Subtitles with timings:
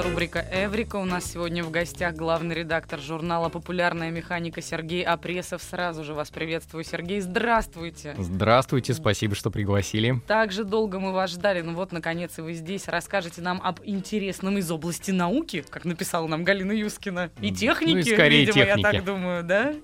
[0.00, 0.96] Это рубрика «Эврика».
[0.96, 5.62] У нас сегодня в гостях главный редактор журнала «Популярная механика» Сергей Апресов.
[5.62, 7.20] Сразу же вас приветствую, Сергей.
[7.20, 8.14] Здравствуйте.
[8.16, 10.18] Здравствуйте, спасибо, что пригласили.
[10.26, 12.88] Так же долго мы вас ждали, ну вот, наконец, и вы здесь.
[12.88, 17.98] Расскажете нам об интересном из области науки, как написала нам Галина Юскина, и техники, Ну
[17.98, 18.82] и скорее видимо, я техники.
[18.82, 19.74] так думаю, да?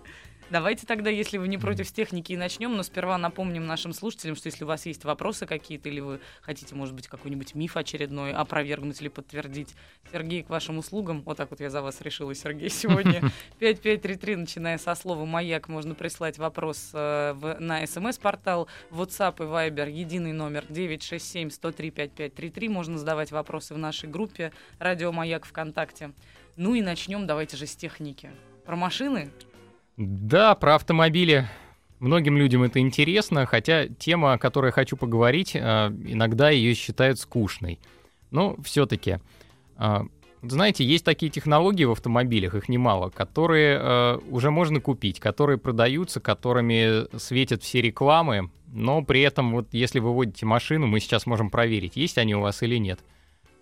[0.49, 4.37] Давайте тогда, если вы не против с техники, и начнем, но сперва напомним нашим слушателям,
[4.37, 8.33] что если у вас есть вопросы какие-то, или вы хотите, может быть, какой-нибудь миф очередной
[8.33, 9.75] опровергнуть или подтвердить,
[10.13, 13.23] Сергей к вашим услугам, вот так вот я за вас решила, Сергей, сегодня,
[13.59, 19.91] 5533, начиная со слова «Маяк», можно прислать вопрос э, в- на смс-портал, WhatsApp и Viber,
[19.91, 26.13] единый номер 967-103-5533, можно задавать вопросы в нашей группе «Радио Маяк ВКонтакте».
[26.55, 28.31] Ну и начнем, давайте же, с техники.
[28.65, 29.33] Про машины?
[29.97, 31.49] Да, про автомобили.
[31.99, 37.79] Многим людям это интересно, хотя тема, о которой хочу поговорить, э, иногда ее считают скучной.
[38.31, 39.19] Но все-таки,
[40.43, 46.21] знаете, есть такие технологии в автомобилях, их немало, которые э, уже можно купить, которые продаются,
[46.21, 51.51] которыми светят все рекламы, но при этом вот если вы водите машину, мы сейчас можем
[51.51, 53.01] проверить, есть они у вас или нет.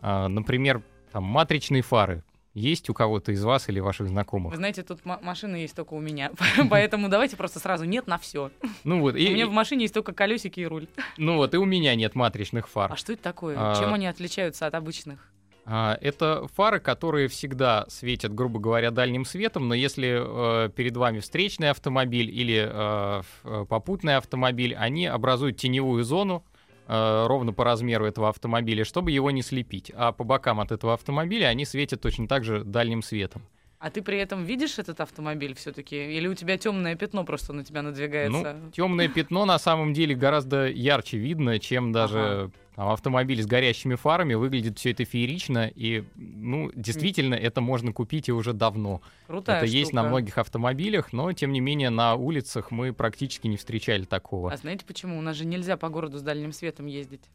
[0.01, 0.83] Например,
[1.13, 2.25] там матричные фары.
[2.55, 4.53] Есть у кого-то из вас или ваших знакомых?
[4.53, 6.31] Вы знаете, тут ма- машина есть только у меня,
[6.71, 8.51] поэтому давайте просто сразу нет на все.
[8.85, 10.87] Ну вот, У и, меня и- в машине есть только колесики и руль.
[11.19, 12.93] ну вот, и у меня нет матричных фар.
[12.93, 13.57] А что это такое?
[13.59, 13.75] А.
[13.79, 15.19] Чем они отличаются от обычных?
[15.67, 21.21] А, Это фары, которые всегда светят, грубо говоря, дальним светом, но если э, перед вами
[21.21, 26.45] встречный автомобиль или э, э, попутный автомобиль, они образуют теневую зону
[26.87, 29.93] э, ровно по размеру этого автомобиля, чтобы его не слепить.
[29.95, 33.43] А по бокам от этого автомобиля они светят точно так же дальним светом.
[33.85, 35.95] А ты при этом видишь этот автомобиль все-таки?
[36.17, 38.55] Или у тебя темное пятно просто на тебя надвигается?
[38.55, 42.51] Ну, темное пятно на самом деле гораздо ярче видно, чем даже Ага.
[42.77, 44.33] там, автомобиль с горящими фарами.
[44.33, 49.03] Выглядит все это феерично, и, ну, действительно, это можно купить и уже давно.
[49.27, 50.09] Крутая это есть на штука.
[50.09, 54.51] многих автомобилях, но, тем не менее, на улицах мы практически не встречали такого.
[54.51, 55.19] А знаете почему?
[55.19, 57.29] У нас же нельзя по городу с дальним светом ездить.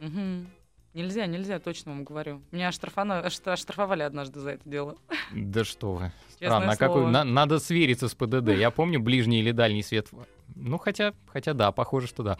[0.00, 0.48] Мгм.
[0.98, 2.42] Нельзя, нельзя, точно вам говорю.
[2.50, 4.96] Меня оштрафано- ошт- оштрафовали однажды за это дело.
[5.32, 6.12] Да что вы.
[6.34, 7.06] Странно, а какой...
[7.06, 8.48] на- надо свериться с ПДД.
[8.48, 10.08] Я помню ближний или дальний свет.
[10.56, 12.38] Ну, хотя, хотя да, похоже, что да.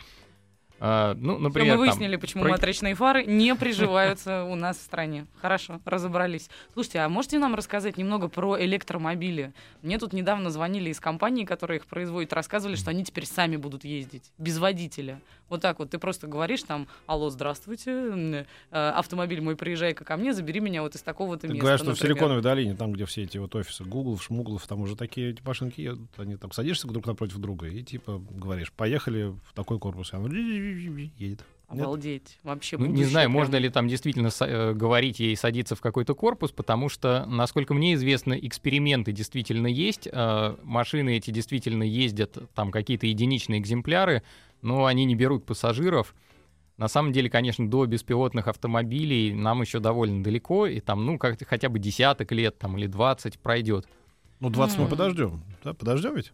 [0.80, 4.82] А, ну, например, мы там, выяснили, почему про- матричные фары не приживаются у нас в
[4.82, 5.26] стране.
[5.40, 6.48] Хорошо, разобрались.
[6.72, 9.52] Слушайте, а можете нам рассказать немного про электромобили?
[9.82, 13.84] Мне тут недавно звонили из компании, которая их производит, рассказывали, что они теперь сами будут
[13.84, 15.20] ездить, без водителя.
[15.48, 20.34] Вот так вот, ты просто говоришь там, алло, здравствуйте, э, автомобиль мой, приезжай-ка ко мне,
[20.34, 21.60] забери меня вот из такого-то Так места.
[21.62, 22.14] говорят, что в например».
[22.16, 25.80] Силиконовой долине, там, где все эти вот офисы Гуглов, Шмуглов, там уже такие эти машинки
[25.80, 26.10] едут.
[26.18, 30.12] Они там садишься друг напротив друга и типа говоришь, поехали в такой корпус.
[30.12, 30.28] И оно
[31.16, 31.44] едет.
[31.70, 31.82] Нет?
[31.82, 32.38] Обалдеть.
[32.44, 33.32] Вообще Ну, не знаю, прям.
[33.34, 37.92] можно ли там действительно э, говорить ей садиться в какой-то корпус, потому что, насколько мне
[37.92, 40.08] известно, эксперименты действительно есть.
[40.10, 44.22] э, машины эти действительно ездят, там какие-то единичные экземпляры,
[44.62, 46.14] но они не берут пассажиров.
[46.78, 51.36] На самом деле, конечно, до беспилотных автомобилей нам еще довольно далеко, и там, ну, как
[51.46, 53.86] хотя бы десяток лет там, или 20 пройдет.
[54.40, 54.90] Ну, 20 мы М.
[54.90, 55.42] подождем.
[55.64, 56.32] Да, подождем ведь?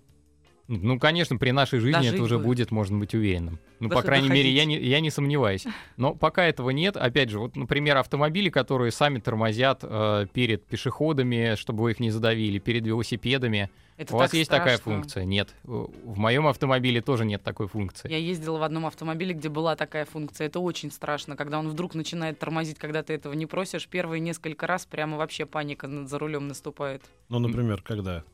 [0.66, 2.44] Ну, конечно, при нашей жизни Дожить это уже бы.
[2.44, 3.58] будет, можно быть уверенным.
[3.80, 5.66] Ну, по Дох- крайней мере, я не, я не сомневаюсь.
[5.98, 11.55] Но пока этого нет, опять же, вот, например, автомобили, которые сами тормозят э, перед пешеходами,
[11.56, 13.69] чтобы вы их не задавили, перед велосипедами.
[13.96, 15.25] Это У вас есть такая функция?
[15.25, 15.55] Нет.
[15.62, 18.10] В моем автомобиле тоже нет такой функции.
[18.10, 20.46] Я ездила в одном автомобиле, где была такая функция.
[20.49, 23.87] Это очень страшно, когда он вдруг начинает тормозить, когда ты этого не просишь.
[23.87, 27.02] Первые несколько раз прямо вообще паника за рулем наступает.
[27.28, 28.25] Ну, например, когда?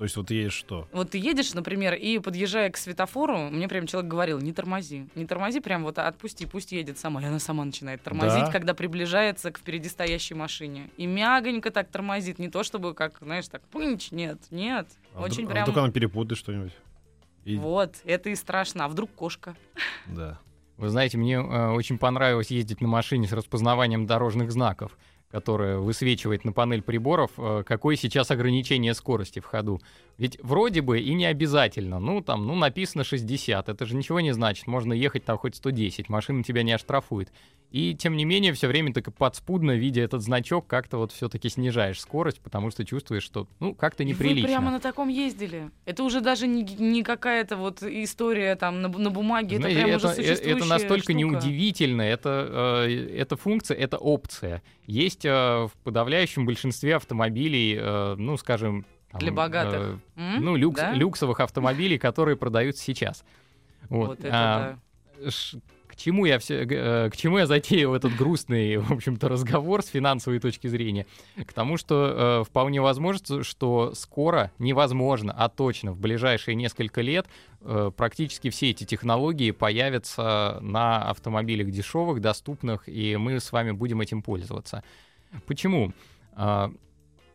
[0.00, 0.88] То есть вот едешь что?
[0.92, 5.06] Вот ты едешь, например, и подъезжая к светофору, мне прям человек говорил, не тормози.
[5.14, 7.20] Не тормози, прям вот отпусти, пусть едет сама.
[7.20, 8.50] И она сама начинает тормозить, Да?
[8.50, 10.88] когда приближается к впереди стоящей машине.
[10.96, 12.38] И мягонько так тормозит.
[12.38, 14.88] Не то чтобы как, знаешь, так пынч, нет, нет.
[15.12, 15.64] А Очень вдруг, а прям...
[15.64, 16.72] вдруг она перепутает что-нибудь?
[17.44, 18.86] И- Вот, это и страшно.
[18.86, 19.54] А вдруг кошка?
[20.06, 20.38] Да.
[20.78, 24.96] Вы знаете, мне э, очень понравилось ездить на машине с распознаванием дорожных знаков.
[25.30, 29.80] Которая высвечивает на панель приборов, э, какое сейчас ограничение скорости в ходу.
[30.18, 31.98] Ведь вроде бы и не обязательно.
[31.98, 33.68] Ну, там, ну, написано 60.
[33.68, 34.66] Это же ничего не значит.
[34.66, 36.08] Можно ехать там хоть 110.
[36.08, 37.32] Машина тебя не оштрафует.
[37.70, 42.00] И, тем не менее, все время так подспудно, видя этот значок, как-то вот все-таки снижаешь
[42.00, 44.42] скорость, потому что чувствуешь, что, ну, как-то неприлично.
[44.42, 45.70] Вы прямо на таком ездили?
[45.86, 49.96] Это уже даже не, не какая-то вот история там на, на бумаге, Знаете, это прям
[49.96, 51.12] это, уже существующая это настолько штука.
[51.14, 54.62] неудивительно, это, э, эта функция, это опция.
[54.86, 58.84] Есть э, в подавляющем большинстве автомобилей, э, ну, скажем...
[59.10, 59.98] там, Для богатых.
[60.16, 60.92] э, ну, люкс, Да?
[60.92, 63.24] люксовых автомобилей, которые продаются сейчас.
[63.88, 64.78] Вот, Вот это А,
[65.18, 65.30] да.
[65.88, 70.38] к чему я все, к чему я затеял этот грустный, в общем-то, разговор с финансовой
[70.38, 71.06] точки зрения?
[71.44, 77.26] К тому, что э, вполне возможно, что скоро, невозможно, а точно в ближайшие несколько лет
[77.60, 84.00] э, практически все эти технологии появятся на автомобилях дешевых, доступных, и мы с вами будем
[84.00, 84.82] этим пользоваться.
[85.46, 85.92] Почему?
[86.32, 86.70] А,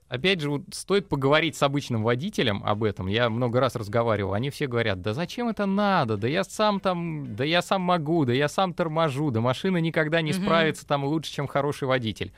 [0.07, 3.07] Опять же, вот стоит поговорить с обычным водителем об этом.
[3.07, 4.33] Я много раз разговаривал.
[4.35, 6.15] Они все говорят, да зачем это надо?
[6.15, 10.21] Да я сам там, да я сам могу, да я сам торможу, да машина никогда
[10.21, 12.31] не справится там лучше, чем хороший водитель.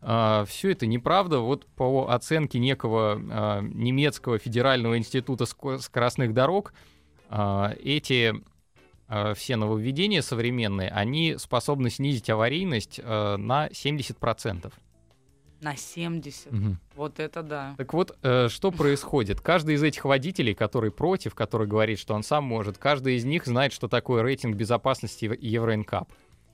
[0.00, 1.38] все это неправда.
[1.38, 6.74] Вот по оценке некого а, немецкого федерального института ско- скоростных дорог,
[7.30, 8.34] а, эти
[9.06, 14.72] а, все нововведения современные, они способны снизить аварийность а, на 70%.
[15.62, 16.50] На 70.
[16.50, 16.78] Мгм.
[16.96, 17.74] Вот это да.
[17.78, 19.40] Так вот, э, что происходит?
[19.40, 23.46] Каждый из этих водителей, который против, который говорит, что он сам может, каждый из них
[23.46, 26.12] знает, что такое рейтинг безопасности Ев- Евро-НКАП.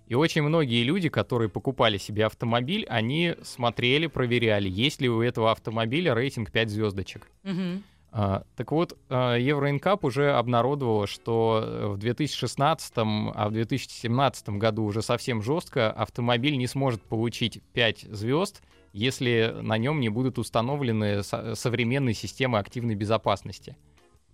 [0.09, 5.53] И очень многие люди, которые покупали себе автомобиль, они смотрели, проверяли, есть ли у этого
[5.53, 7.31] автомобиля рейтинг 5 звездочек.
[7.45, 7.83] Мгм.
[8.11, 12.93] А, так вот, а, Евроинкап уже обнародовала, что э, в 2016,
[13.35, 19.79] а в 2017 году уже совсем жестко автомобиль не сможет получить 5 звезд, если на
[19.79, 23.77] нем не будут установлены со- современные системы активной безопасности.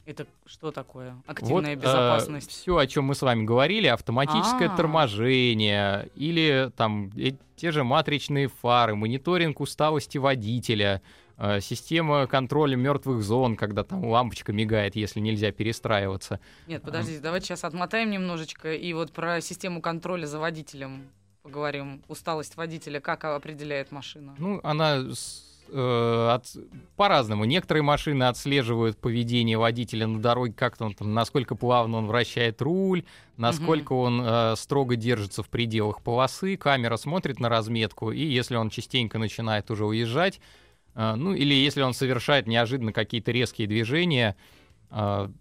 [0.07, 1.17] Это что такое?
[1.27, 2.51] Активная вот, безопасность.
[2.51, 4.77] все, о чем мы с вами говорили, автоматическое А.
[4.77, 11.01] торможение или там э, те же матричные фары, мониторинг усталости водителя,
[11.39, 16.39] э, система контроля мертвых зон, когда там лампочка мигает, если нельзя перестраиваться.
[16.67, 21.09] Нет, подождите, давайте сейчас отмотаем немножечко и вот про систему контроля за водителем
[21.45, 22.03] поговорим.
[22.09, 24.35] Усталость водителя как определяет машина?
[24.39, 24.97] Ну, она
[25.69, 26.57] э, от-
[26.97, 27.45] по-разному.
[27.45, 33.05] Некоторые машины отслеживают поведение водителя на дороге, как-то он там, насколько плавно он вращает руль,
[33.37, 36.57] насколько он э, строго держится в пределах полосы.
[36.57, 40.41] Камера смотрит на разметку, и если он частенько начинает уже уезжать,
[40.95, 44.35] э, ну или если он совершает неожиданно какие-то резкие движения,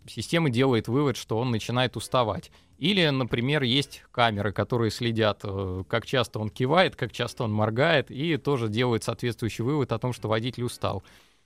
[0.07, 2.51] система делает вывод, что он начинает уставать.
[2.83, 8.11] Или, например, есть камеры, которые следят, э, как часто он кивает, как часто он моргает,
[8.11, 11.01] и тоже делают соответствующий вывод о том, что водитель устал.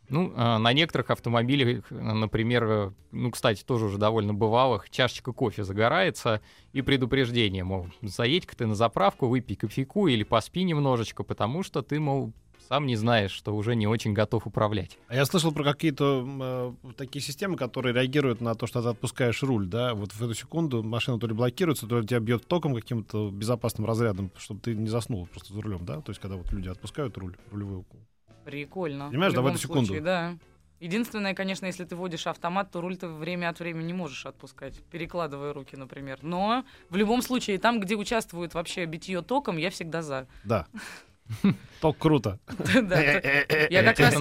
[0.10, 5.64] Ну, э, на некоторых автомобилях, например, э, ну, кстати, тоже уже довольно бывалых, чашечка кофе
[5.64, 11.84] загорается и предупреждение, мол, заедь-ка ты на заправку, выпей кофейку или поспи немножечко, потому что
[11.84, 12.34] ты, мол,
[12.68, 14.98] сам не знаешь, что уже не очень готов управлять.
[15.08, 19.42] А я слышал про какие-то э, такие системы, которые реагируют на то, что ты отпускаешь
[19.44, 22.76] руль, да, вот в эту секунду машина то ли блокируется, то ли тебя бьет током
[22.76, 26.52] каким-то безопасным разрядом, чтобы ты не заснул просто за рулем, да, то есть когда вот
[26.52, 27.86] люди отпускают руль, рулевую
[28.44, 29.10] Прикольно.
[29.10, 29.88] Понимаешь, в да, в эту секунду.
[29.88, 30.38] случае, да.
[30.80, 34.82] Единственное, конечно, если ты водишь автомат, то руль ты время от времени не можешь отпускать,
[34.92, 36.20] перекладывая руки, например.
[36.22, 40.28] Но в любом случае, там, где участвует вообще битье током, я всегда за.
[40.44, 40.68] Да.
[41.82, 42.40] Ток круто.
[43.70, 44.16] Я как раз,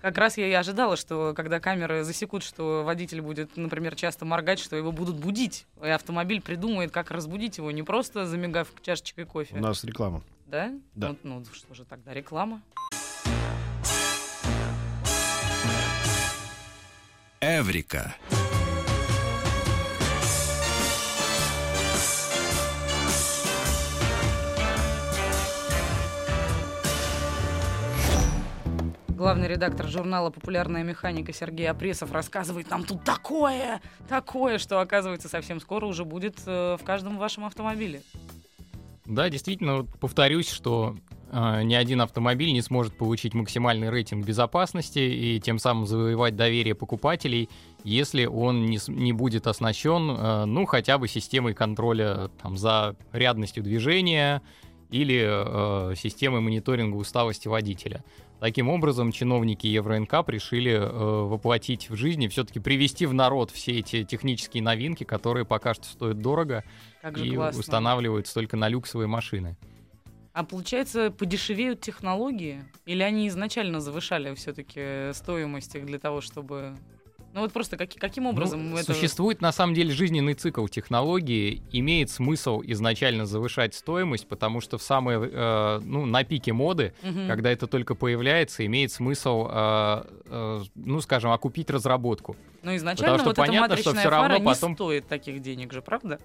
[0.00, 4.58] как раз я и ожидала, что когда камеры засекут, что водитель будет, например, часто моргать,
[4.58, 5.66] что его будут будить.
[5.82, 9.56] И автомобиль придумает, как разбудить его, не просто замигав чашечкой У кофе.
[9.56, 10.22] нас реклама.
[10.46, 10.72] Да?
[10.94, 11.16] Да.
[11.22, 12.62] Ну, ну, что же тогда, реклама?
[17.40, 18.14] Эврика.
[29.16, 33.80] Главный редактор журнала «Популярная механика» Сергей Апресов рассказывает нам тут такое,
[34.10, 38.02] такое, что, оказывается, совсем скоро уже будет э, в каждом вашем автомобиле.
[39.06, 40.96] Да, действительно, повторюсь, что
[41.32, 46.74] э, ни один автомобиль не сможет получить максимальный рейтинг безопасности и тем самым завоевать доверие
[46.74, 47.48] покупателей,
[47.84, 53.62] если он не, не будет оснащен, э, ну, хотя бы системой контроля там, за рядностью
[53.62, 54.42] движения
[54.90, 58.04] или э, системой мониторинга усталости водителя.
[58.40, 64.04] Таким образом, чиновники Евроинкап решили э, воплотить в жизни, все-таки привести в народ все эти
[64.04, 66.62] технические новинки, которые пока что стоят дорого
[67.00, 69.56] Как и устанавливаются только на люксовые машины.
[70.34, 72.62] А получается, подешевеют технологии?
[72.84, 76.76] Или они изначально завышали все-таки стоимость их для того, чтобы
[77.36, 78.94] ну вот просто как, каким Ну, образом это...
[78.94, 81.62] Существует на самом деле жизненный цикл технологии.
[81.70, 87.28] Имеет смысл изначально завышать стоимость, потому что в самые, э, ну, на пике моды, Мгм.
[87.28, 92.36] когда это только появляется, имеет смысл, э, э, ну, скажем, окупить разработку.
[92.62, 95.72] Ну изначально что вот эта понятно, что матричная всё равно потом- не стоит таких денег
[95.72, 96.18] же, правда?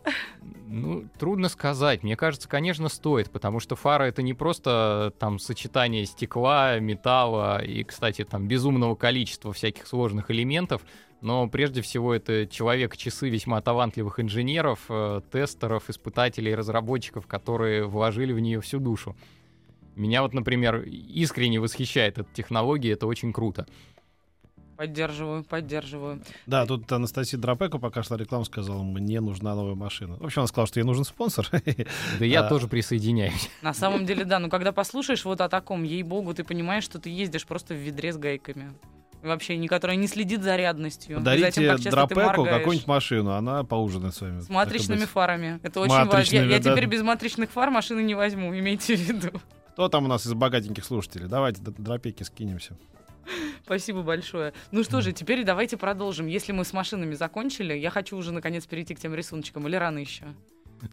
[0.67, 2.01] Ну, трудно сказать.
[2.01, 7.83] Мне кажется, конечно, стоит, потому что фара это не просто там сочетание стекла, металла и,
[7.83, 10.81] кстати, там безумного количества всяких сложных элементов,
[11.21, 18.39] но прежде всего это человек-часы весьма талантливых инженеров, э, тестеров, испытателей, разработчиков, которые вложили в
[18.39, 19.15] нее всю душу.
[19.95, 23.67] Меня вот, например, искренне восхищает эта технология, это очень круто.
[24.77, 26.23] Поддерживаю, поддерживаю.
[26.47, 30.15] Да, тут Анастасия Дропеко пока шла реклама, сказала, мне нужна новая машина.
[30.15, 31.47] В общем, она сказала, что ей нужен спонсор.
[32.19, 32.49] Да я А.
[32.49, 33.51] тоже присоединяюсь.
[33.61, 37.11] На самом деле, да, но когда послушаешь вот о таком, ей-богу, ты понимаешь, что ты
[37.11, 38.71] ездишь просто в ведре с гайками.
[39.21, 41.19] Вообще, не которая не следит за рядностью.
[41.19, 42.59] и за тем, моргаешь.
[42.59, 44.41] какую-нибудь машину, она поужинает с вами.
[44.41, 45.59] С матричными фарами.
[45.63, 46.35] Это очень важно.
[46.35, 46.71] Я, я да.
[46.71, 49.41] теперь без матричных фар машины не возьму, имейте в виду.
[49.73, 51.27] Кто там у нас из богатеньких слушателей?
[51.27, 52.77] Давайте Дропеки скинемся.
[53.63, 54.53] Спасибо большое.
[54.71, 56.27] Ну что же, теперь давайте продолжим.
[56.27, 59.67] Если мы с машинами закончили, я хочу уже наконец перейти к тем рисуночкам.
[59.67, 60.25] Или рано еще?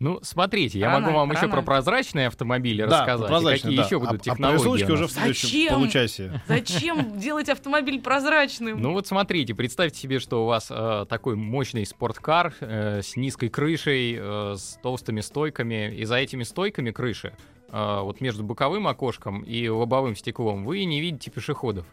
[0.00, 1.52] Ну, смотрите, я Рано, могу вам еще рано.
[1.54, 3.26] про прозрачные автомобили Да, рассказать.
[3.26, 3.84] и прозрачный, какие да.
[3.84, 4.58] еще А- будут а, технологии.
[4.58, 4.94] рисуночки у нас.
[5.00, 5.74] уже в следующем Зачем?
[5.74, 6.42] получасе.
[6.46, 8.80] Зачем делать автомобиль прозрачным?
[8.80, 13.48] Ну вот смотрите, представьте себе, что у вас э, такой мощный спорткар э, с низкой
[13.48, 17.32] крышей, э, с толстыми стойками, и за этими стойками крыши,
[17.70, 21.86] э, вот между боковым окошком и лобовым стеклом, вы не видите пешеходов.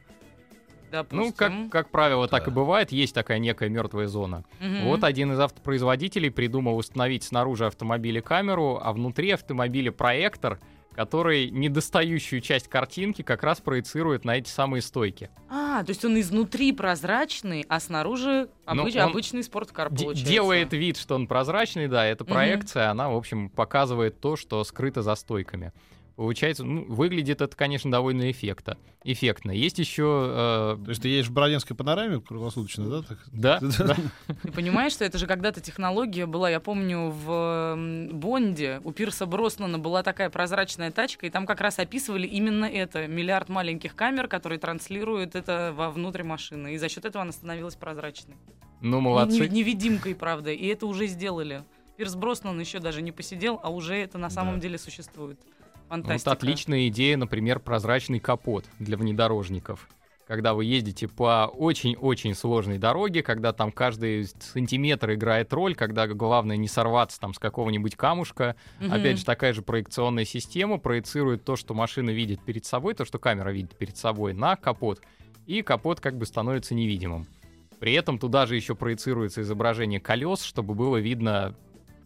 [0.91, 1.69] Ну, как, Допустим.
[1.69, 4.43] как правило, так и бывает, есть такая некая мертвая зона.
[4.59, 4.85] Мгм.
[4.85, 10.59] Вот один из автопроизводителей придумал установить снаружи автомобиля камеру, а внутри автомобиля проектор,
[10.93, 15.29] который недостающую часть картинки как раз проецирует на эти самые стойки.
[15.49, 20.25] А, то есть он изнутри прозрачный, а снаружи Ну, обыч- он обычный спорткар получается.
[20.25, 25.01] делает вид, что он прозрачный, да, это проекция, она, в общем, показывает то, что скрыто
[25.01, 25.73] за стойками.
[26.15, 29.51] Получается, ну, выглядит это, конечно, довольно эффекта, эффектно.
[29.51, 30.03] Есть еще...
[30.83, 33.01] То есть ты едешь в Броденской панораме круглосуточно, да?
[33.01, 33.19] так?
[33.33, 33.95] да, да.
[34.43, 37.77] Ты понимаешь, что это же когда-то технология была, я помню, в
[38.13, 43.07] Бонде у Пирса Броснана была такая прозрачная тачка, и там как раз описывали именно это.
[43.07, 46.75] Миллиард маленьких камер, которые транслируют это вовнутрь машины.
[46.75, 48.35] И за счет этого она становилась прозрачной.
[48.79, 49.49] Ну, молодцы.
[49.49, 50.51] не- невидимкой, правда.
[50.51, 51.63] И это уже сделали.
[51.97, 54.61] Пирс Броснан еще даже не посидел, а уже это на самом Да.
[54.61, 55.39] деле существует.
[55.89, 56.31] Вот Фантастика.
[56.31, 59.87] отличная идея, например, прозрачный капот для внедорожников.
[60.27, 66.57] Когда вы ездите по очень-очень сложной дороге, когда там каждый сантиметр играет роль, когда главное
[66.57, 68.91] не сорваться там с какого-нибудь камушка, Мгм.
[68.91, 73.19] Опять же, такая же проекционная система проецирует то, что машина видит перед собой, то, что
[73.19, 74.99] камера видит перед собой, на капот.
[75.45, 77.27] И капот как бы становится невидимым.
[77.79, 81.53] При этом туда же еще проецируется изображение колес, чтобы было видно,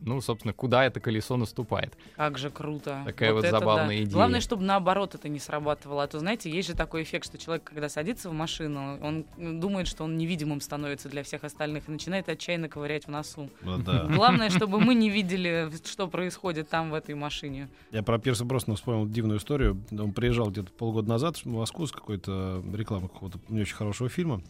[0.02, 1.98] ну, собственно, куда это колесо наступает.
[2.16, 3.04] Как же круто.
[3.06, 4.04] Такая вот это забавная да.
[4.04, 4.14] идея.
[4.14, 6.04] Главное, чтобы наоборот это не сработало.
[6.04, 9.88] А то, знаете, есть же такой эффект, что человек, когда садится в машину, он думает,
[9.88, 13.50] что он невидимым становится для всех остальных и начинает отчаянно ковырять в носу.
[13.62, 14.06] Вот, да.
[14.06, 17.70] Главное, чтобы мы не видели, что происходит там в этой машине.
[17.92, 19.82] Я про Пирса Броснана вспомнил дивную историю.
[19.92, 24.42] Он приезжал где-то полгода назад в Москву с какой-то рекламой какого-то не очень хорошего фильма.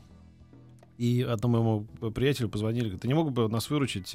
[0.99, 4.13] И одному моему приятелю позвонили, говорят, ты не мог бы нас выручить?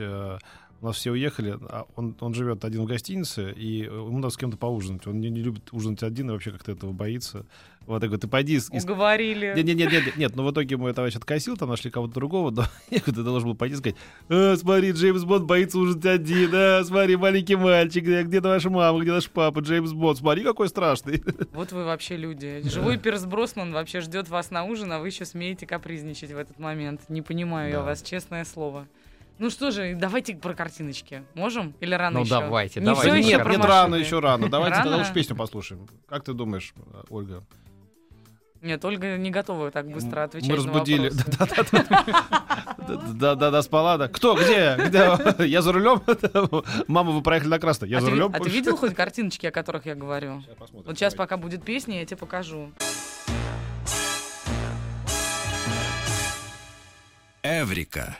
[0.81, 4.31] Э, У нас все уехали, а он, он живет один в гостинице, и ему надо
[4.31, 5.07] с кем-то поужинать.
[5.07, 7.47] Он не, не любит ужинать один и вообще как-то этого боится.
[7.87, 8.55] Вот я говорю, ты пойди...
[8.55, 9.53] из- Уговорили.
[9.57, 12.51] нет, нет, нет, нет, нет, но в итоге мой товарищ откосил, там нашли кого-то другого,
[12.51, 13.97] но я ты должен был пойти и сказать,
[14.31, 19.01] «А, смотри, Джеймс Бонд боится ужинать один, а, смотри, маленький мальчик, где, где ваша мама,
[19.01, 21.23] где наш папа, Джеймс Бонд, смотри, какой страшный.
[21.53, 22.63] Вот вы вообще люди.
[22.65, 26.59] Живой Пирс Броснан вообще ждет вас на ужин, а вы еще смеете капризничать в этот
[26.59, 27.03] момент.
[27.11, 27.83] Не понимаю я Да.
[27.85, 28.87] вас, честное слово.
[29.39, 31.25] Ну что же, давайте про картиночки.
[31.35, 31.75] Можем?
[31.81, 32.31] Или рано Ну, еще?
[32.31, 33.11] давайте, Не давайте.
[33.11, 33.75] Нет, еще нет, про нет, машины.
[33.75, 34.49] рано, еще рано.
[34.49, 35.03] Давайте тогда Рано?
[35.03, 35.89] лучше песню послушаем.
[36.09, 36.73] Как ты думаешь,
[37.11, 37.43] Ольга?
[38.63, 41.11] Нет, Ольга не готова так быстро отвечать Мы разбудили.
[41.11, 41.85] на вопросы.
[43.19, 44.09] Да, да, да, спала, да.
[44.09, 44.77] Кто, где?
[44.79, 45.47] Где?
[45.47, 46.03] Я за рулем?
[46.87, 47.89] Мама, вы проехали на красный.
[47.89, 48.31] Я а, за рулем.
[48.35, 50.43] а ты видел хоть картиночки, о которых я говорю?
[50.73, 52.71] Вот сейчас, пока будет песня, я тебе покажу.
[57.43, 58.17] Эврика.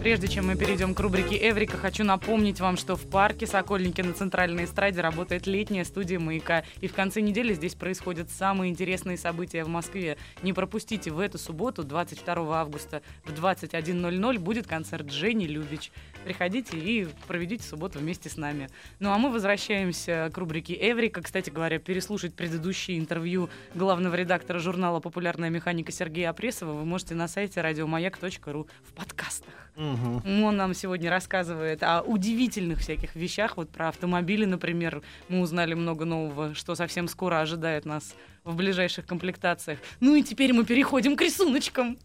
[0.00, 4.14] Прежде чем мы перейдем к рубрике «Эврика», хочу напомнить вам, что в парке Сокольники на
[4.14, 6.64] Центральной эстраде работает летняя студия «Маяка».
[6.80, 10.16] И в конце недели здесь происходят самые интересные события в Москве.
[10.42, 15.92] Не пропустите, в эту субботу, 22 августа в 21.00 будет концерт Жени Любич.
[16.24, 18.70] Приходите и проведите субботу вместе с нами.
[19.00, 21.20] Ну а мы возвращаемся к рубрике «Эврика».
[21.20, 27.28] Кстати говоря, переслушать предыдущее интервью главного редактора журнала «Популярная механика» Сергея Апресова вы можете на
[27.28, 29.52] сайте радиомаяк.ру в подкастах.
[29.90, 30.44] Мгм.
[30.44, 33.56] Он нам сегодня рассказывает о удивительных всяких вещах.
[33.56, 39.06] Вот про автомобили, например, мы узнали много нового, что совсем скоро ожидает нас в ближайших
[39.06, 39.78] комплектациях.
[40.00, 41.98] Ну и теперь мы переходим к рисуночкам.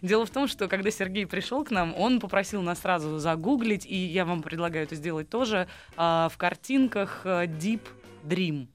[0.00, 3.96] Дело в том, что когда Сергей пришел к нам, он попросил нас сразу загуглить, и
[3.96, 7.82] я вам предлагаю это сделать тоже, а, в картинках а, Deep
[8.24, 8.66] Dream.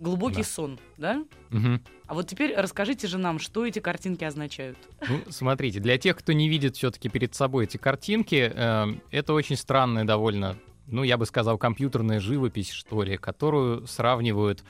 [0.00, 0.44] Глубокий Да.
[0.44, 1.24] сон, да?
[1.50, 1.82] Мгм.
[2.06, 4.78] А вот теперь расскажите же нам, что эти картинки означают.
[5.06, 9.56] Ну, смотрите, для тех, кто не видит все-таки перед собой эти картинки, э, это очень
[9.56, 14.64] странная довольно, ну, я бы сказал, компьютерная живопись, что ли, которую сравнивают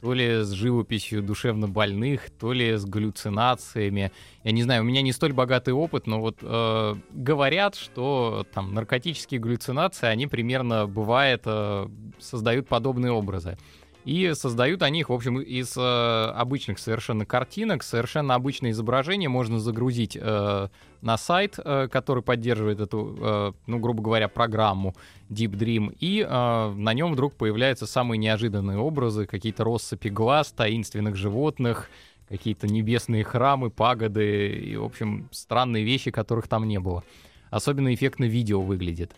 [0.00, 4.12] то ли с живописью душевно больных, то ли с галлюцинациями.
[4.44, 8.72] Я не знаю, у меня не столь богатый опыт, но вот э, говорят, что там
[8.72, 11.86] наркотические галлюцинации, они примерно, бывает, э,
[12.18, 13.58] создают подобные образы.
[14.04, 17.82] И создают они их, в общем, из э, обычных совершенно картинок.
[17.82, 20.68] Совершенно обычное изображение можно загрузить э,
[21.02, 24.94] на сайт, э, который поддерживает эту, э, ну, грубо говоря, программу
[25.28, 25.94] Deep Dream.
[26.00, 31.90] И э, на нем вдруг появляются самые неожиданные образы, какие-то россыпи глаз, таинственных животных,
[32.28, 37.04] какие-то небесные храмы, пагоды и, в общем, странные вещи, которых там не было.
[37.50, 39.12] Особенно эффектно видео выглядит.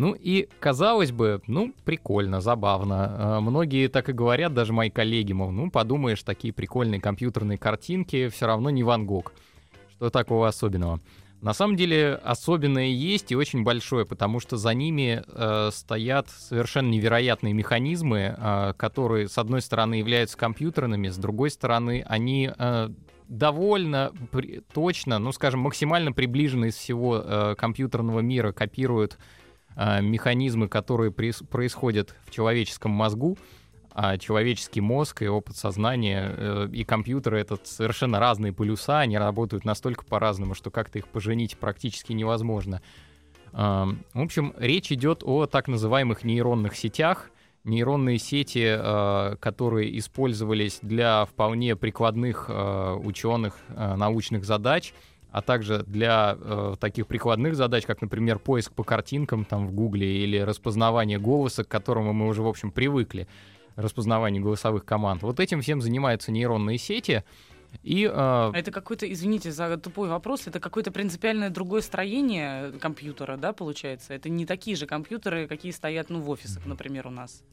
[0.00, 3.36] Ну и, казалось бы, ну, прикольно, забавно.
[3.36, 8.28] Э, Многие так и говорят, даже мои коллеги, мол, ну, подумаешь, такие прикольные компьютерные картинки,
[8.30, 9.34] все равно не Ван Гог.
[9.96, 11.00] Что такого особенного?
[11.42, 16.88] На самом деле особенное есть и очень большое, потому что за ними э, стоят совершенно
[16.88, 22.88] невероятные механизмы, э, которые, с одной стороны, являются компьютерными, с другой стороны, они э,
[23.28, 29.18] довольно при- точно, ну, скажем, максимально приближенно из всего э, компьютерного мира копируют
[29.76, 33.38] механизмы, которые происходят в человеческом мозгу,
[33.92, 39.64] а человеческий мозг и опыт сознания э, и компьютеры— это совершенно разные полюса, они работают
[39.64, 42.82] настолько по-разному, что как-то их поженить практически невозможно.
[43.52, 47.30] Эм, В общем, речь идет о так называемых нейронных сетях,
[47.64, 54.94] нейронные сети, э, которые использовались для вполне прикладных ученых научных задач,
[55.32, 60.24] а также для э, таких прикладных задач, как, например, поиск по картинкам там в Гугле
[60.24, 63.28] или распознавание голоса, к которому мы уже, в общем, привыкли,
[63.76, 65.22] распознавание голосовых команд.
[65.22, 67.24] Вот этим всем занимаются нейронные сети.
[67.84, 73.36] И э, А Это какой-то, извините за тупой вопрос, это какое-то принципиальное другое строение компьютера,
[73.36, 74.14] да, получается?
[74.14, 77.44] Это не такие же компьютеры, какие стоят, ну, в офисах, например, у нас.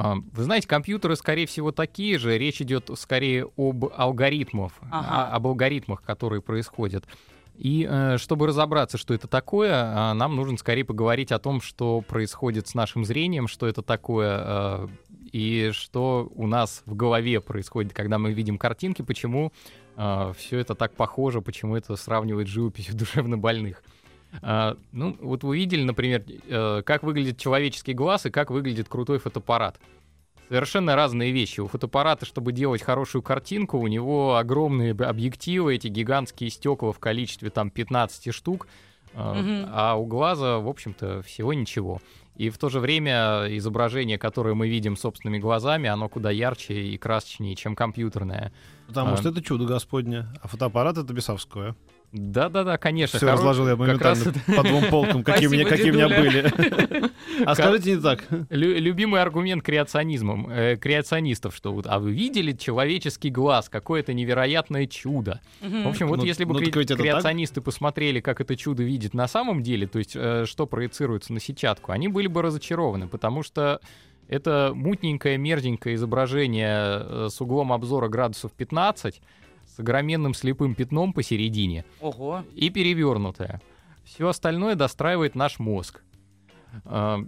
[0.00, 2.38] А, Вы знаете, компьютеры, скорее всего, такие же.
[2.38, 5.08] Речь идет скорее об алгоритмах, Ага.
[5.32, 7.04] а- об алгоритмах, которые происходят.
[7.56, 12.00] И э, чтобы разобраться, что это такое, а, нам нужно скорее поговорить о том, что
[12.02, 14.88] происходит с нашим зрением, что это такое,
[15.32, 19.52] и что у нас в голове происходит, когда мы видим картинки, почему
[19.96, 23.82] все это так похоже, почему это сравнивает живописью душевнобольных.
[23.82, 23.97] А,
[24.92, 29.80] ну, вот вы видели, например, э, как выглядит человеческий глаз и как выглядит крутой фотоаппарат.
[30.48, 31.60] Совершенно разные вещи.
[31.60, 37.50] У фотоаппарата, чтобы делать хорошую картинку, у него огромные объективы, эти гигантские стекла в количестве
[37.50, 38.66] там 15 штук,
[39.14, 39.70] а, Мгм.
[39.72, 42.00] а у глаза, в общем-то, всего ничего.
[42.36, 46.96] И в то же время изображение, которое мы видим собственными глазами, оно куда ярче и
[46.96, 48.52] красочнее, чем компьютерное.
[48.86, 49.16] Потому А.
[49.16, 51.74] что это чудо Господне, а фотоаппарат— это бесовское.
[52.12, 53.18] Да-да-да, конечно.
[53.18, 56.04] Все хоро- разложил я как раз моментально по двум полкам, какие у меня, Спасибо, какие
[56.04, 57.12] у меня были.
[57.44, 58.24] А скажите не так.
[58.50, 64.14] Лю- любимый аргумент креационизмом, э, креационистов, что вот, а вы видели человеческий глаз, какое это
[64.14, 65.40] невероятное чудо.
[65.60, 66.98] В общем, вот Ну- если бы ну, кре- так.
[66.98, 71.40] креационисты посмотрели, как это чудо видит на самом деле, то есть э, что проецируется на
[71.40, 73.80] сетчатку, они были бы разочарованы, потому что
[74.28, 79.20] это мутненькое, мерзенькое изображение э, с углом обзора градусов 15,
[79.78, 82.42] с огроменным слепым пятном посередине, Ого.
[82.52, 83.62] и перевернутая.
[84.04, 86.02] Все остальное достраивает наш мозг.
[86.84, 87.20] А,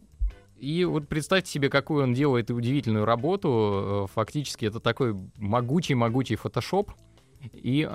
[0.59, 4.07] И вот представьте себе, какую он делает удивительную работу.
[4.11, 6.91] Э, Фактически это такой могучий-могучий фотошоп.
[7.53, 7.89] И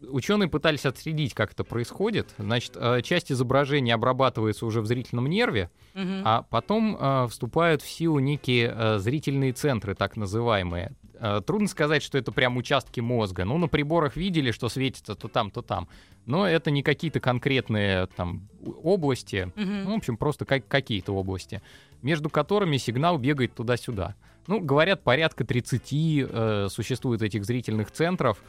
[0.00, 2.34] ученые пытались отследить, как это происходит.
[2.36, 6.22] Значит, э, часть изображения обрабатывается уже в зрительном нерве, Мгм.
[6.24, 10.92] а потом вступают в силу некие э, зрительные центры, так называемые.
[11.20, 13.44] Э, трудно сказать, что это прям участки мозга.
[13.44, 15.88] Ну, на приборах видели, что светится то там, то там.
[16.26, 18.48] Но это не какие-то конкретные там
[18.82, 19.52] области.
[19.56, 19.84] Мгм.
[19.84, 21.62] Ну, в общем, просто как какие-то области,
[22.02, 24.14] между которыми сигнал бегает туда-сюда.
[24.46, 28.42] Ну, говорят, порядка 30 э, существует этих зрительных центров,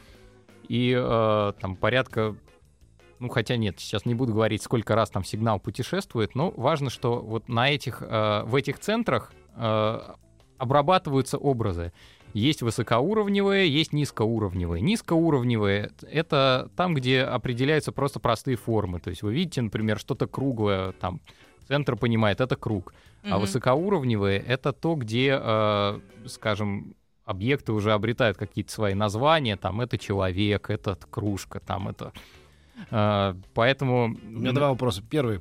[0.68, 2.36] и э, там порядка,
[3.18, 7.20] ну, хотя нет, сейчас не буду говорить, сколько раз там сигнал путешествует, но важно, что
[7.20, 10.00] вот на этих, э, в этих центрах э,
[10.58, 11.92] обрабатываются образы.
[12.32, 14.80] Есть высокоуровневые, есть низкоуровневые.
[14.82, 19.00] Низкоуровневые— это там, где определяются просто простые формы.
[19.00, 21.20] То есть вы видите, например, что-то круглое, там,
[21.66, 22.94] центр понимает, это круг.
[23.24, 23.40] А Мгм.
[23.40, 29.56] высокоуровневые— это то, где, э, скажем, объекты уже обретают какие-то свои названия.
[29.56, 32.12] Там это человек, это кружка, там это...
[32.90, 34.16] э, поэтому...
[34.24, 35.02] У меня два вопроса.
[35.08, 35.40] Первый.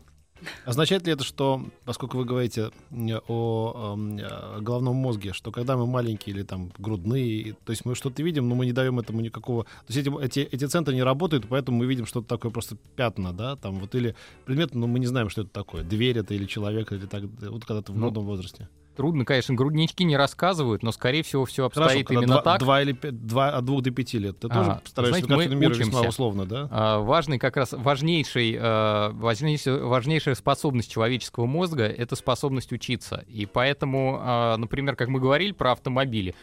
[0.65, 5.77] Означает ли это, что, поскольку вы говорите м, о, эм, э, головном мозге, что когда
[5.77, 9.21] мы маленькие или там грудные, то есть мы что-то видим, но мы не даем этому
[9.21, 9.63] никакого...
[9.63, 13.33] То есть эти, эти, эти центры не работают, поэтому мы видим что-то такое просто пятна,
[13.33, 15.83] да, там вот или предмет, но мы не знаем, что это такое.
[15.83, 18.67] Дверь это или человек, или так, вот когда ты в Ну, грудном возрасте.
[18.99, 22.59] Трудно, конечно, груднички не рассказывают, но, скорее всего, все Хорошо, обстоит когда именно два, так.
[22.59, 24.37] два или два, от двух до пяти лет.
[24.41, 26.09] Ты А, тоже стараешься знаете, мы мира весьма учимся.
[26.09, 26.67] условно, да?
[26.69, 33.23] А, Важный как раз важнейший, э, важнейшая, важнейшая способность человеческого мозга— это способность учиться.
[33.29, 36.35] И поэтому, а, например, как мы говорили про автомобили,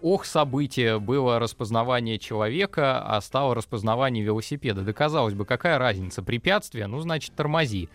[0.00, 4.80] ох, событие было распознавание человека, а стало распознавание велосипеда.
[4.80, 6.22] Да казалось бы, какая разница?
[6.22, 7.90] Препятствие, ну, значит, тормози.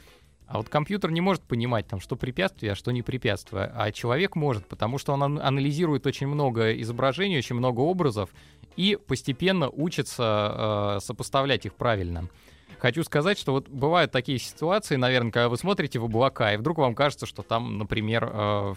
[0.48, 3.72] А вот компьютер не может понимать, там, что препятствие, а что не препятствие.
[3.76, 8.30] А человек может, потому что он ан- анализирует очень много изображений, очень много образов,
[8.76, 12.30] и постепенно учится э, сопоставлять их правильно.
[12.78, 16.78] Хочу сказать, что вот бывают такие ситуации, наверное, когда вы смотрите в облака, и вдруг
[16.78, 18.74] вам кажется, что там, например, э,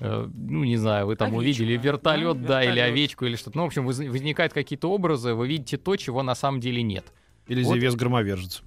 [0.00, 2.92] э, ну, не знаю, вы там Овечка, увидели вертолет, да, да, или вертолет.
[2.92, 3.58] овечку, или что-то.
[3.58, 7.04] Ну, в общем, воз- возникают какие-то образы, вы видите то, чего на самом деле нет.
[7.46, 7.74] Или вот.
[7.74, 8.62] Зевес громовержец.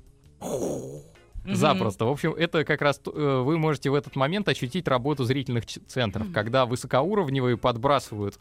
[1.43, 1.55] Мгм.
[1.55, 2.05] Запросто.
[2.05, 5.79] В общем, это как раз э, вы можете в этот момент ощутить работу зрительных ч-
[5.87, 6.33] центров, Мгм.
[6.33, 8.37] когда высокоуровневые подбрасывают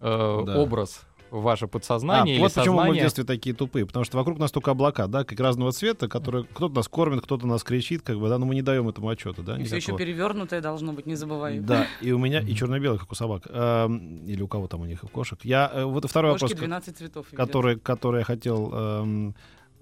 [0.00, 0.58] э, Да.
[0.58, 3.02] образ в ваше подсознание А, или вот почему мы в сознание.
[3.04, 6.74] детстве такие тупые, потому что вокруг нас только облака, да, как разного цвета, которые кто-то
[6.74, 9.56] нас кормит, кто-то нас кричит, как бы, да, но мы не даем этому отчета, да,
[9.58, 11.58] И все еще перевернутое должно быть, не забывай.
[11.60, 12.54] Да, и у меня, и Мгм.
[12.54, 15.38] черно-белый, как у собак, эм, или у кого там у них, у кошек.
[15.44, 17.26] Я, э, вот второй Кошки вопрос, 12 цветов.
[17.34, 19.34] который, который я хотел эм,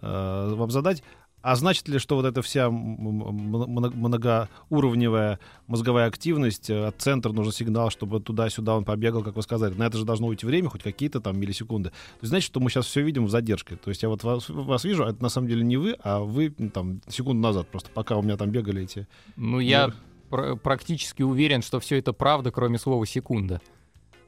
[0.02, 1.02] э, вам задать.
[1.42, 7.90] А значит ли, что вот эта вся многоуровневая мозговая активность, э, от центра нужен сигнал,
[7.90, 11.20] чтобы туда-сюда он побегал, как вы сказали, на это же должно уйти время, хоть какие-то
[11.20, 11.90] там миллисекунды.
[11.90, 13.78] То есть значит, что мы сейчас все видим с задержкой.
[13.78, 16.20] То есть я вот вас, вас вижу, а это на самом деле не вы, а
[16.20, 19.06] вы там секунду назад, просто пока у меня там бегали эти...
[19.36, 19.92] Ну, я
[20.28, 23.60] пр- практически уверен, что все это правда, кроме слова секунда.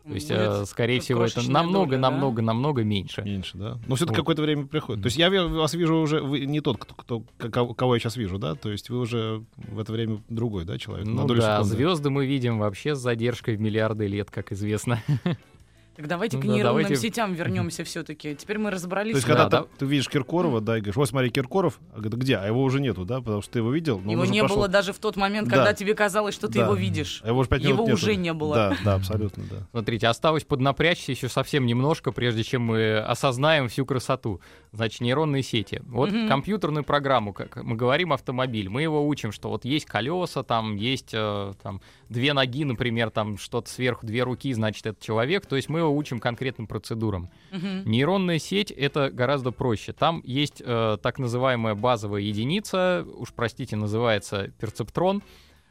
[0.04, 2.10] То есть, Будет э, скорее всего, это намного, доля, да?
[2.10, 3.22] намного, намного меньше.
[3.22, 3.78] Меньше, да?
[3.86, 4.22] Но все-таки Вот.
[4.24, 5.02] какое-то время приходит.
[5.02, 8.16] То есть я вас вижу уже, вы не тот, кто, кто- кого, кого я сейчас
[8.16, 8.54] вижу, да?
[8.54, 11.06] То есть вы уже в это время другой, да, человек?
[11.06, 11.76] Ну На долю да, секунды.
[11.76, 15.02] звезды мы видим вообще с задержкой в миллиарды лет, как известно.
[15.94, 18.34] Так давайте Ну к да, нейронным давайте- сетям вернемся все-таки.
[18.34, 19.12] Теперь мы разобрались.
[19.12, 21.98] То есть, когда Да, ты, ты видишь Киркорова, да, и говоришь, вот смотри, Киркоров, а
[22.00, 22.36] говорит, где?
[22.36, 24.56] А его уже нету, да, потому что ты его видел, но Его не прошел.
[24.56, 25.56] было даже в тот момент, Да.
[25.56, 26.64] когда тебе казалось, что ты Да.
[26.64, 27.20] его видишь.
[27.24, 27.92] А его уже Его нету.
[27.94, 28.54] уже не было.
[28.54, 29.56] Да, да, абсолютно, да.
[29.70, 34.40] Смотрите, осталось поднапрячься еще совсем немножко, прежде чем мы осознаем всю красоту.
[34.72, 35.82] Значит, нейронные сети.
[35.84, 36.28] Вот Мгм.
[36.28, 41.10] компьютерную программу, как мы говорим, автомобиль, мы его учим, что вот есть колеса, там есть
[41.12, 45.46] э, там, две ноги, например, там что-то сверху, две руки, значит, это человек.
[45.46, 47.30] То есть мы его учим конкретным процедурам.
[47.50, 47.84] Мгм.
[47.84, 49.92] Нейронная сеть это гораздо проще.
[49.92, 55.22] Там есть э, так называемая базовая единица, уж простите, называется перцептрон.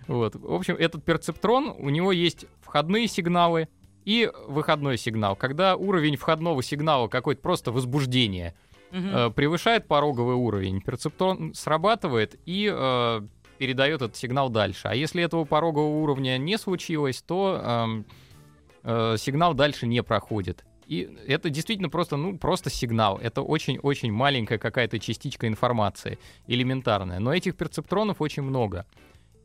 [0.08, 0.36] Вот.
[0.36, 3.70] В общем, этот перцептрон, у него есть входные сигналы
[4.04, 5.36] и выходной сигнал.
[5.36, 8.56] Когда уровень входного сигнала какое-то просто возбуждение
[8.92, 13.22] э, превышает пороговый уровень, перцептрон срабатывает и э,
[13.62, 14.88] передает этот сигнал дальше.
[14.88, 18.06] А если этого порогового уровня не случилось, то эм,
[18.82, 20.66] э, сигнал дальше не проходит.
[20.88, 23.20] И это действительно просто, ну, просто сигнал.
[23.20, 27.20] Это очень-очень маленькая какая-то частичка информации, элементарная.
[27.20, 28.88] Но этих перцептронов очень много.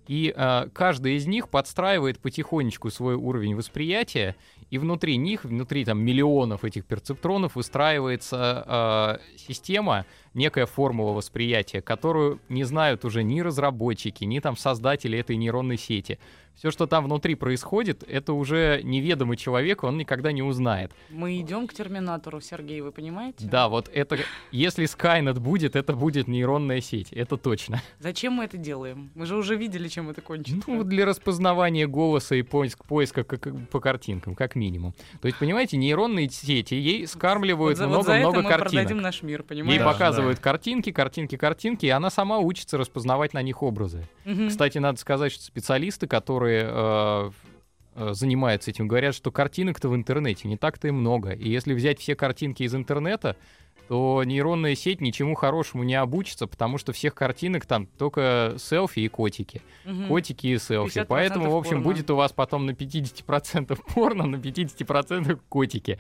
[0.09, 4.35] И э, каждый из них подстраивает потихонечку свой уровень восприятия,
[4.71, 12.41] и внутри них, внутри там миллионов этих перцептронов выстраивается э, система, некая формула восприятия, которую
[12.49, 16.19] не знают уже ни разработчики, ни там создатели этой нейронной сети.
[16.57, 20.91] Все, что там внутри происходит, это уже неведомый человек, он никогда не узнает.
[21.11, 23.47] Мы идем к терминатору, Сергей, вы понимаете?
[23.47, 24.17] Да, вот это,
[24.53, 27.83] если Skynet будет, это будет нейронная сеть, это точно.
[27.99, 29.11] Зачем мы это делаем?
[29.15, 30.63] Мы же уже видели, чем это кончится.
[30.67, 34.95] Ну, для распознавания голоса и поиск, поиска как, по картинкам, как минимум.
[35.21, 38.73] То есть, понимаете, нейронные сети ей скармливают много-много вот мы картинок.
[38.73, 39.85] продадим наш мир, Ей понимаете?
[39.85, 44.09] Да, показывают картинки, картинки, картинки, и она сама учится распознавать на них образы.
[44.25, 44.49] Мгм.
[44.49, 47.31] Кстати, надо сказать, что специалисты, которые э,
[47.95, 51.33] э, занимаются этим, говорят, что картинок-то в интернете не так-то и много.
[51.33, 53.37] И если взять все картинки из интернета,
[53.89, 59.09] то нейронная сеть ничему хорошему не обучится, потому что всех картинок там только селфи и
[59.09, 59.63] котики.
[59.85, 60.09] Мгм.
[60.09, 60.99] Котики и селфи.
[60.99, 61.85] 50% Поэтому, в общем, порно.
[61.85, 65.99] будет у вас потом на 50% порно, на 50% котики.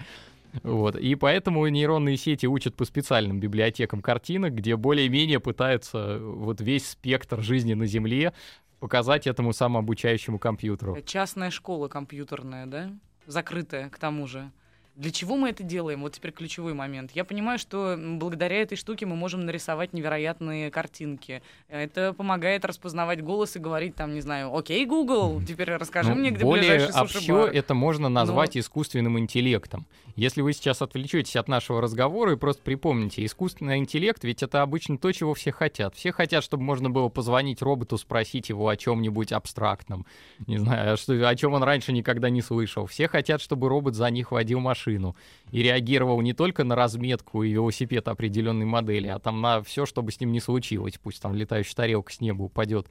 [0.62, 0.96] Вот.
[0.96, 7.42] И поэтому нейронные сети учат по специальным библиотекам картинок, где более-менее пытаются вот весь спектр
[7.42, 8.32] жизни на Земле
[8.80, 10.96] показать этому самообучающему компьютеру.
[11.04, 12.90] Частная школа компьютерная, да?
[13.26, 14.50] Закрытая, к тому же.
[14.96, 16.00] Для чего мы это делаем?
[16.00, 17.10] Вот теперь ключевой момент.
[17.12, 21.42] Я понимаю, что благодаря этой штуке мы можем нарисовать невероятные картинки.
[21.68, 26.30] Это помогает распознавать голос и говорить там, не знаю, окей, Google, теперь расскажи Ну, мне,
[26.30, 27.50] где более ближайший общо суши-бар.
[27.50, 29.84] это можно назвать искусственным интеллектом.
[30.14, 34.96] Если вы сейчас отвлечетесь от нашего разговора и просто припомните, искусственный интеллект, ведь это обычно
[34.96, 35.94] то, чего все хотят.
[35.94, 40.06] Все хотят, чтобы можно было позвонить роботу, спросить его о чем-нибудь абстрактном.
[40.46, 42.86] Не знаю, а что, о чем он раньше никогда не слышал.
[42.86, 47.50] Все хотят, чтобы робот за них водил машину и реагировал не только на разметку и
[47.50, 50.98] велосипед определенной модели, а там на все, чтобы с ним не случилось.
[51.02, 52.88] Пусть там летающая тарелка с неба упадет.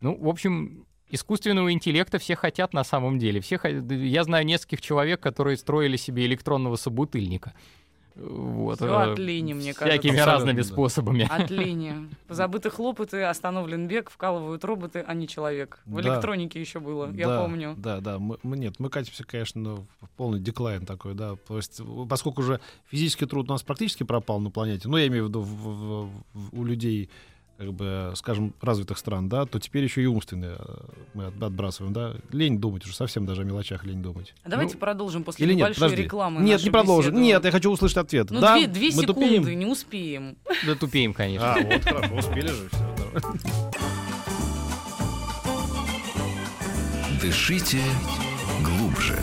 [0.00, 3.40] Ну, в общем, искусственного интеллекта все хотят на самом деле.
[3.40, 7.54] Все, я знаю нескольких человек, которые строили себе электронного собутыльника.
[8.16, 10.08] Вот, Всё э, от лени, мне всякими кажется.
[10.08, 10.62] Абсолютно, разными да.
[10.64, 11.28] способами.
[11.30, 12.08] От лени.
[12.28, 15.80] Забыты хлопоты, остановлен бег, вкалывают роботы, а не человек.
[15.84, 16.08] В Да.
[16.14, 17.74] электронике еще было, я Да, помню.
[17.76, 18.18] Да, да.
[18.18, 21.34] Мы, мы- нет, мы катимся, конечно, в полный деклайн такой, да.
[21.46, 25.26] То есть, поскольку уже физический труд у нас практически пропал на планете, ну, я имею
[25.26, 27.10] в виду в- в- в- у людей,
[27.58, 30.76] как бы, скажем, развитых стран, да, то теперь еще и умственные э,
[31.14, 32.14] мы от- отбрасываем, да.
[32.30, 34.34] Лень думать уже, совсем даже о мелочах лень думать.
[34.44, 36.02] А Давайте Ну, продолжим после Или нет, небольшой подожди.
[36.04, 36.42] рекламы.
[36.42, 37.12] Нет, не продолжим.
[37.12, 37.24] беседу.
[37.24, 38.30] Нет, я хочу услышать ответ.
[38.30, 39.58] Ну, да, две, две мы секунды, тупеем.
[39.58, 40.36] не успеем.
[40.66, 41.54] Да тупеем, конечно.
[41.54, 43.20] А, вот хорошо, успели же все.
[47.20, 47.80] Дышите
[48.62, 49.18] глубже.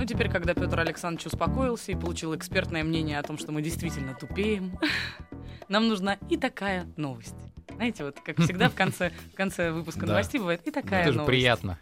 [0.00, 4.14] Ну, теперь, когда Петр Александрович успокоился и получил экспертное мнение о том, что мы действительно
[4.14, 4.78] тупеем,
[5.68, 7.34] нам нужна и такая новость.
[7.74, 10.12] Знаете, вот как всегда в конце, в конце выпуска Да.
[10.12, 11.36] новостей бывает и такая Это же новость.
[11.36, 11.78] приятно.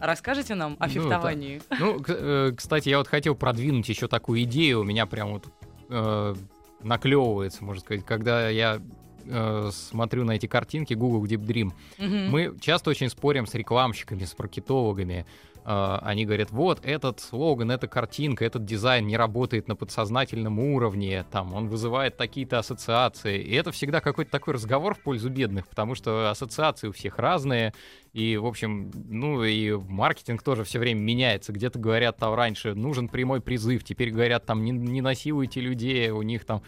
[0.00, 1.60] Расскажите нам о Ну, фехтовании.
[1.78, 4.80] Ну, к- э, кстати, я вот хотел продвинуть еще такую идею.
[4.80, 5.52] У меня прям вот
[5.90, 6.34] э,
[6.80, 8.80] наклевывается, можно сказать, когда я
[9.28, 11.72] э, смотрю на эти картинки Google Deep Dream.
[11.98, 12.30] Мгм.
[12.30, 15.26] Мы часто очень спорим с рекламщиками, с маркетологами.
[15.64, 21.26] Э, Они говорят, вот этот слоган, эта картинка, этот дизайн не работает на подсознательном уровне,
[21.30, 23.42] там, он вызывает такие-то ассоциации.
[23.42, 27.74] И это всегда какой-то такой разговор в пользу бедных, потому что ассоциации у всех разные.
[28.14, 31.52] И, в общем, ну и маркетинг тоже все время меняется.
[31.52, 36.22] Где-то говорят там раньше, нужен прямой призыв, теперь говорят там, не, не насилуйте людей, у
[36.22, 36.62] них там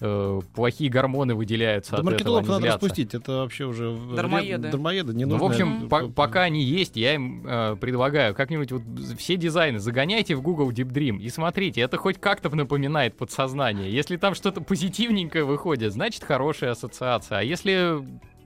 [0.00, 2.78] э, плохие гормоны выделяются Да от этого, маркетологов они надо злятся.
[2.86, 3.14] распустить.
[3.14, 3.96] Это вообще уже...
[4.14, 4.68] Дармоеды.
[4.70, 5.12] Дармоеды.
[5.14, 8.82] Не Ну, в нужно общем, по- пока они есть, я им э, предлагаю как-нибудь вот
[9.18, 13.90] все дизайны загоняйте в Google Deep Dream и смотрите, это хоть как-то напоминает подсознание.
[13.92, 17.38] Если там что-то позитивненькое выходит, значит хорошая ассоциация.
[17.38, 18.02] А если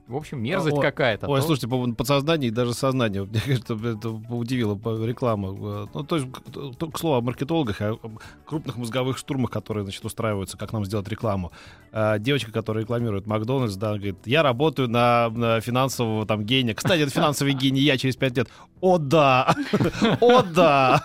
[0.07, 1.27] В общем, мерзость Ой, какая-то.
[1.27, 5.49] Ой, То- слушайте, по поводу подсознания и даже сознания, мне кажется, это удивило по- реклама.
[5.49, 7.97] Э, Ну, то есть, к- слову о маркетологах, о
[8.45, 11.51] крупных мозговых штурмах, которые, значит, устраиваются, как нам сделать рекламу.
[11.91, 16.75] А, Девочка, которая рекламирует Макдональдс, да, говорит, я работаю на, на финансового там гения.
[16.75, 18.47] Кстати, это финансовый гений я через пять лет.
[18.81, 19.55] О, да!
[20.21, 21.01] О, да!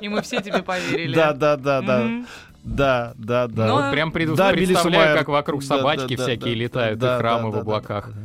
[0.00, 1.14] И мы все тебе поверили.
[1.14, 2.10] Да, да, да, да.
[2.62, 3.66] Да, да, да.
[3.66, 6.98] Но- Вот прям преду- Да, представляю, как вокруг Да, собачки да, да, всякие да, летают,
[6.98, 8.08] да, и храмы да, в да, облаках.
[8.08, 8.20] да.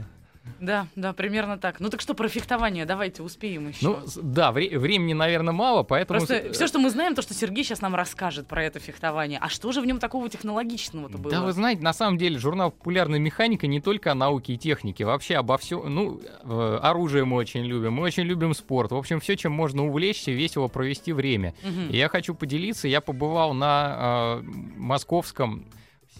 [0.66, 1.80] Да, да, примерно так.
[1.80, 2.86] Ну так что про фехтование?
[2.86, 3.86] Давайте успеем еще.
[3.86, 6.20] Ну, да, вре- времени, наверное, мало, поэтому...
[6.20, 9.40] Просто все, что мы знаем, то, что Сергей сейчас нам расскажет про это фехтование.
[9.42, 11.32] А что же в нем такого технологичного-то было?
[11.32, 15.06] Да, вы знаете, на самом деле журнал «Популярная механика» не только о науке и технике,
[15.06, 15.94] вообще обо всем.
[15.94, 18.92] Ну, э, оружие мы очень любим, мы очень любим спорт.
[18.92, 21.54] В общем, все, чем можно увлечься, весело провести время.
[21.64, 21.90] Мгм.
[21.90, 24.42] И я хочу поделиться, я побывал на э,
[24.78, 25.66] московском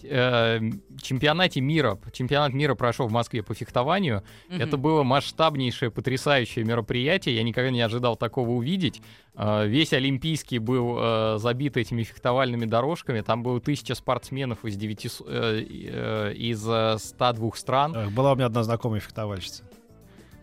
[0.08, 0.60] э,
[1.00, 1.98] чемпионате мира.
[2.12, 4.22] Чемпионат мира прошел в Москве по фехтованию.
[4.48, 4.60] Мгм.
[4.60, 7.36] Это было масштабнейшее, потрясающее мероприятие.
[7.36, 9.02] Я никогда не ожидал такого увидеть.
[9.34, 13.20] Э, Весь Олимпийский был э, забит этими фехтовальными дорожками.
[13.20, 17.94] Там было тысяча спортсменов из, 900, э, э, из э, 102 стран.
[17.96, 19.64] Эх, Была у меня одна знакомая фехтовальщица.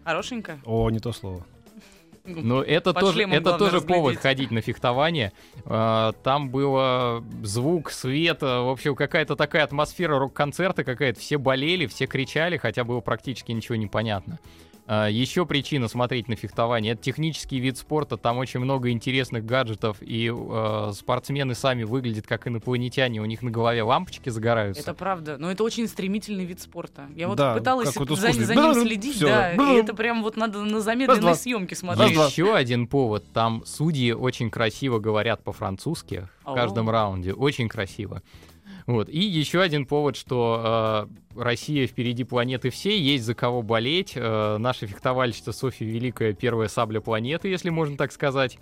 [0.03, 0.59] Хорошенько.
[0.65, 1.45] О, не то слово.
[2.25, 5.33] Но это Под тоже, это тоже повод ходить на фехтование.
[5.65, 11.19] Э, Там было звук, свет, э, в общем, какая-то такая атмосфера рок-концерта какая-то.
[11.19, 14.39] Все болели, все кричали, хотя было практически ничего не понятно.
[14.85, 16.93] А, Еще причина смотреть на фехтование.
[16.93, 22.47] Это технический вид спорта, там очень много интересных гаджетов, и э, спортсмены сами выглядят как
[22.47, 24.81] инопланетяне, у них на голове лампочки загораются.
[24.81, 25.37] Это правда.
[25.37, 27.07] Но это очень стремительный вид спорта.
[27.15, 29.53] Я вот Да, пыталась вот за, за ним следить, всё, да.
[29.53, 32.11] И это прям вот надо на замедленной съемке смотреть.
[32.11, 33.25] Еще один повод.
[33.33, 37.33] Там судьи очень красиво говорят по-французски в каждом раунде.
[37.33, 38.21] Очень красиво.
[38.85, 39.09] Вот.
[39.09, 44.13] И еще один повод, что э, Россия впереди планеты всей, есть за кого болеть.
[44.15, 48.57] Э, наша фехтовальщица Софья Великая первая сабля планеты, если можно так сказать.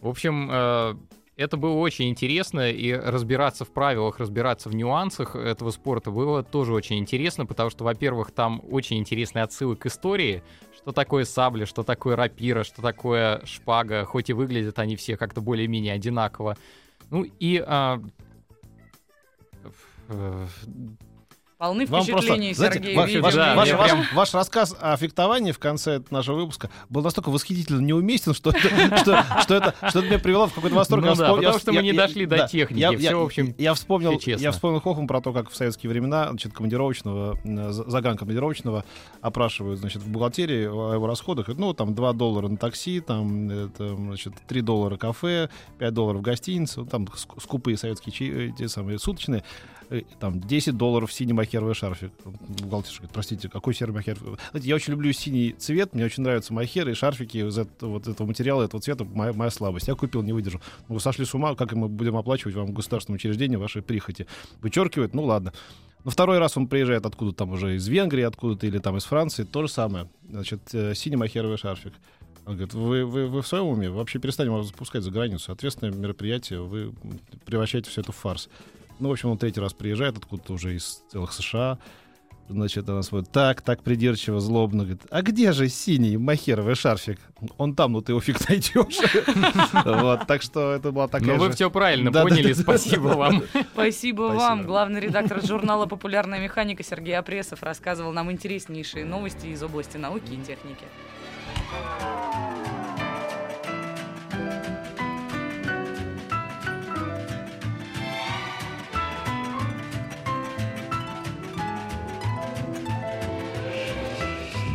[0.00, 0.94] В общем, э,
[1.36, 6.72] это было очень интересно, и разбираться в правилах, разбираться в нюансах этого спорта было тоже
[6.72, 10.42] очень интересно, потому что, во-первых, там очень интересные отсылы к истории,
[10.76, 15.40] что такое сабля, что такое рапира, что такое шпага, хоть и выглядят они все как-то
[15.40, 16.56] более-менее одинаково.
[17.10, 17.62] Ну и...
[17.66, 18.00] а,
[21.58, 22.94] Полны Вам просто, впечатлений, знаете, Сергей.
[22.96, 23.22] ваш, видим.
[23.22, 27.30] ваш- Да, ваш- ваш- прям- ваш рассказ о фехтовании в конце нашего выпуска был настолько
[27.30, 31.02] восхитительно неуместен, что это, что, что это, что это меня привело в какой-то восторг.
[31.02, 32.78] Ну Я да, вспом- потому я- что мы я- не я- дошли до да, техники,
[32.78, 34.44] Я, всё, я- в общем, я вспомнил, всё честно.
[34.44, 38.84] я вспомнил Хохм про то, как в советские времена, значит, командировочного, э, за- загран командировочного
[39.20, 41.46] опрашивают, значит, в бухгалтерии о его расходах.
[41.46, 46.22] Говорят, Ну, там 2 доллара на такси, там, это, значит, 3 доллара кафе, 5 долларов
[46.22, 49.42] гостиница, там ск- скупые советские чаи- эти самые суточные.
[49.90, 52.12] Э, там 10 долларов синий махеровый шарфик.
[52.24, 54.18] Бухгалтерша говорит, простите, какой серый махер?
[54.18, 58.08] Знаете, я очень люблю синий цвет, мне очень нравятся махеры и шарфики из этого, вот
[58.08, 59.88] этого материала, этого цвета, моя, моя слабость.
[59.88, 60.60] Я купил, не выдержал.
[60.88, 64.26] Ну, Вы сошли с ума, как мы будем оплачивать вам государственное учреждение ваши прихоти?
[64.60, 65.52] Вычеркивает, ну ладно.
[66.04, 69.44] Но второй раз он приезжает откуда-то там уже из Венгрии, откуда-то или там из Франции,
[69.44, 70.08] то же самое.
[70.28, 71.92] Значит, э, синий махеровый шарфик.
[72.46, 73.90] Он говорит, вы, вы, вы в своем уме?
[73.90, 75.52] Вообще перестанем вас запускать за границу.
[75.52, 76.94] Ответственное мероприятие, вы
[77.44, 78.48] превращаете все это в фарс.
[78.98, 81.78] Ну, в общем, он третий раз приезжает откуда-то уже из целых США.
[82.48, 84.84] Значит, она смотрит так, так придирчиво, злобно.
[84.84, 87.18] Говорит, а где же синий махеровый шарфик?
[87.58, 88.98] Он там, ну ты его фиг найдешь.
[89.84, 93.42] Вот, так что это была такая Ну вы все правильно поняли, спасибо вам.
[93.50, 94.20] Спасибо, Спасибо.
[94.20, 94.62] вам.
[94.64, 100.36] Главный редактор журнала «Популярная механика» Сергей Опресов рассказывал нам интереснейшие новости из области науки и
[100.36, 100.86] техники.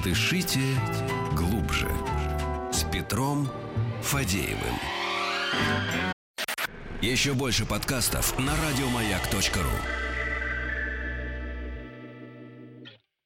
[0.04, 0.60] Дышите
[1.32, 1.90] глубже.
[2.74, 3.50] С Петром
[4.02, 4.78] Фадеевым.
[7.02, 10.13] Еще больше подкастов на радиомаяк.ру.